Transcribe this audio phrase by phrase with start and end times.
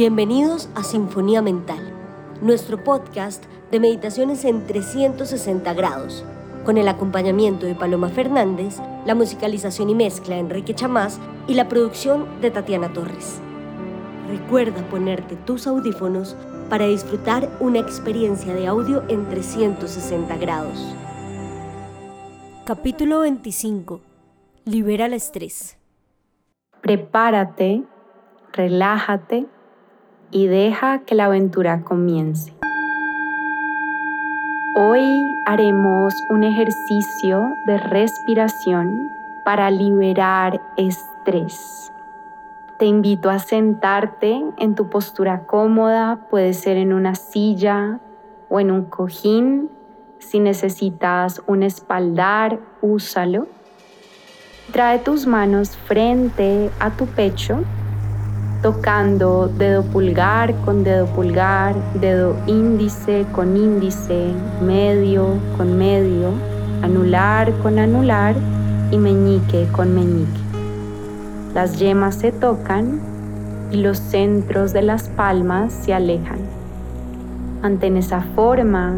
[0.00, 1.92] Bienvenidos a Sinfonía Mental,
[2.40, 6.24] nuestro podcast de meditaciones en 360 grados,
[6.64, 11.68] con el acompañamiento de Paloma Fernández, la musicalización y mezcla de Enrique Chamás y la
[11.68, 13.42] producción de Tatiana Torres.
[14.26, 16.34] Recuerda ponerte tus audífonos
[16.70, 20.96] para disfrutar una experiencia de audio en 360 grados.
[22.64, 24.00] Capítulo 25.
[24.64, 25.76] Libera el estrés.
[26.80, 27.82] Prepárate,
[28.54, 29.46] relájate
[30.30, 32.52] y deja que la aventura comience.
[34.76, 35.02] Hoy
[35.46, 39.10] haremos un ejercicio de respiración
[39.44, 41.92] para liberar estrés.
[42.78, 48.00] Te invito a sentarte en tu postura cómoda, puede ser en una silla
[48.48, 49.68] o en un cojín.
[50.18, 53.48] Si necesitas un espaldar, úsalo.
[54.72, 57.64] Trae tus manos frente a tu pecho,
[58.62, 66.32] tocando dedo pulgar con dedo pulgar, dedo índice con índice, medio con medio,
[66.82, 68.34] anular con anular
[68.90, 70.40] y meñique con meñique.
[71.54, 73.00] Las yemas se tocan
[73.70, 76.38] y los centros de las palmas se alejan.
[77.62, 78.96] Mantén esa forma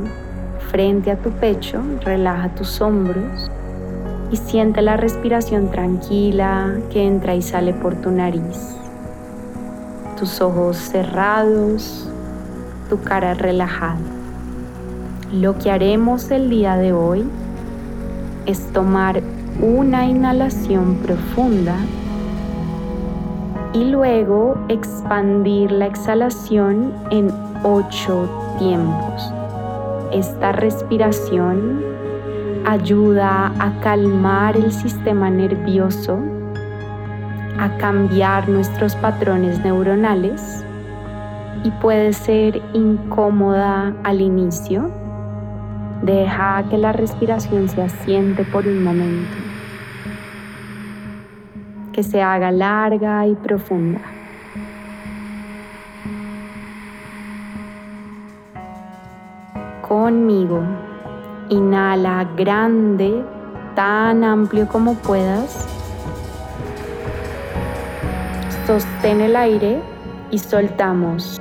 [0.70, 3.50] frente a tu pecho, relaja tus hombros
[4.30, 8.81] y siente la respiración tranquila que entra y sale por tu nariz.
[10.22, 12.08] Tus ojos cerrados,
[12.88, 13.98] tu cara relajada.
[15.32, 17.24] Lo que haremos el día de hoy
[18.46, 19.20] es tomar
[19.60, 21.74] una inhalación profunda
[23.72, 27.28] y luego expandir la exhalación en
[27.64, 28.28] ocho
[28.60, 29.34] tiempos.
[30.12, 31.82] Esta respiración
[32.64, 36.20] ayuda a calmar el sistema nervioso,
[37.58, 40.64] a cambiar nuestros patrones neuronales
[41.64, 44.91] y puede ser incómoda al inicio.
[46.03, 49.36] Deja que la respiración se asiente por un momento
[51.92, 54.01] que se haga larga y profunda.
[59.86, 60.62] Conmigo,
[61.51, 63.23] inhala grande,
[63.74, 65.61] tan amplio como puedas.
[68.72, 69.83] Sostén el aire
[70.30, 71.38] y soltamos.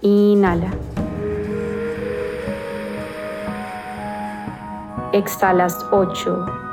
[0.00, 0.70] Inhala.
[5.12, 6.63] exhalas 8.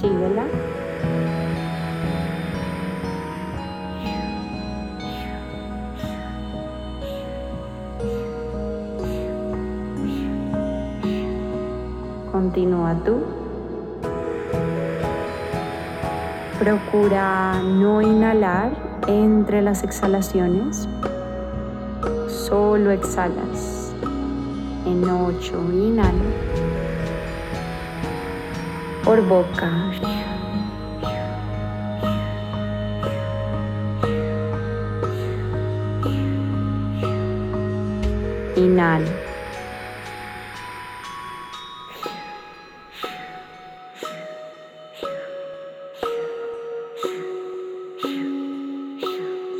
[0.00, 0.44] Síguela.
[12.32, 13.18] Continúa tú.
[16.58, 18.70] Procura no inhalar
[19.06, 20.88] entre las exhalaciones.
[22.28, 23.92] Solo exhalas.
[24.86, 26.49] En ocho inhala
[29.10, 29.68] por boca.
[38.54, 39.10] Inhala.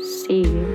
[0.01, 0.70] Sigue.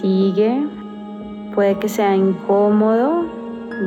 [0.00, 0.66] Sigue
[1.58, 3.24] Puede que sea incómodo,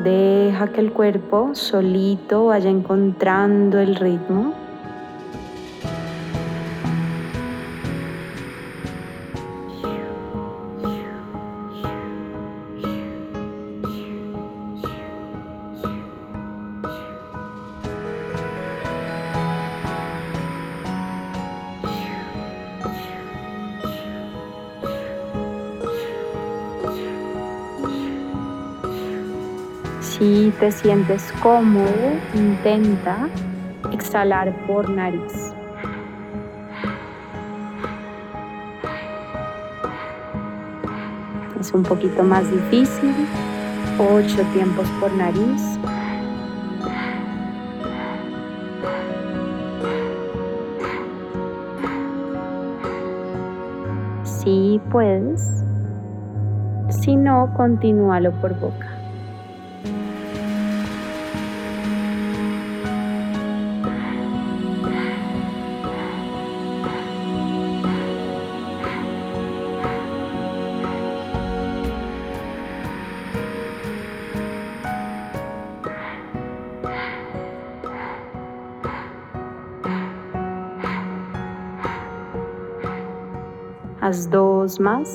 [0.03, 4.53] deja que el cuerpo solito vaya encontrando el ritmo.
[30.01, 31.87] Si te sientes cómodo,
[32.33, 33.29] intenta
[33.93, 35.53] exhalar por nariz.
[41.59, 43.13] Es un poquito más difícil.
[43.99, 45.61] Ocho tiempos por nariz.
[54.23, 55.63] Si puedes.
[56.89, 58.90] Si no, continúalo por boca.
[84.11, 85.07] Haz dos más.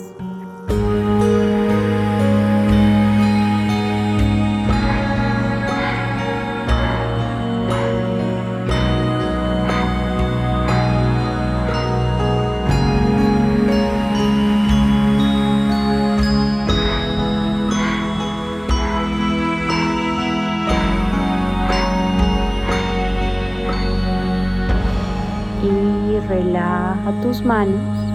[26.28, 28.05] relaja tus manos.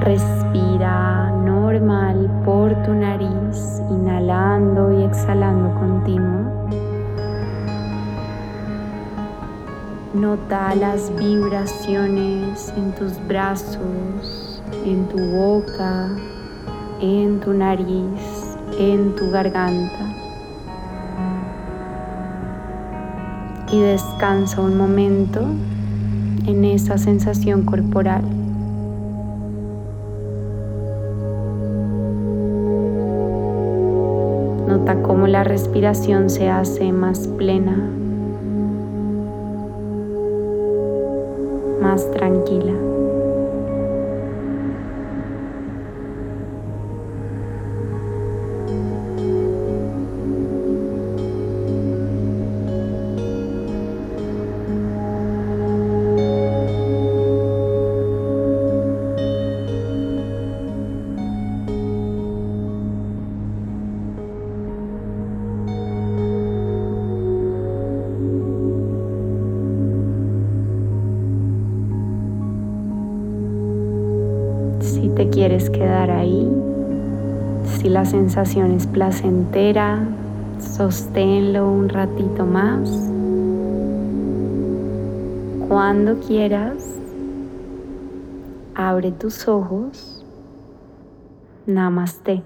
[0.00, 6.44] Respira normal por tu nariz, inhalando y exhalando continuo.
[10.14, 16.08] Nota las vibraciones en tus brazos, en tu boca,
[17.00, 20.12] en tu nariz, en tu garganta.
[23.70, 25.40] Y descansa un momento
[26.46, 28.33] en esa sensación corporal.
[35.34, 37.76] La respiración se hace más plena,
[41.82, 42.83] más tranquila.
[75.70, 76.50] Quedar ahí,
[77.64, 80.00] si la sensación es placentera,
[80.58, 82.90] sosténlo un ratito más.
[85.68, 86.84] Cuando quieras,
[88.74, 90.24] abre tus ojos.
[91.66, 92.42] Namaste.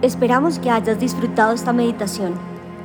[0.00, 2.34] Esperamos que hayas disfrutado esta meditación.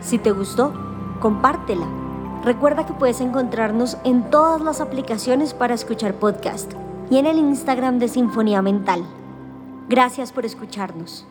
[0.02, 0.74] Si te gustó,
[1.20, 1.99] compártela
[2.44, 6.72] Recuerda que puedes encontrarnos en todas las aplicaciones para escuchar podcast
[7.10, 9.04] y en el Instagram de Sinfonía Mental.
[9.90, 11.26] Gracias por escucharnos.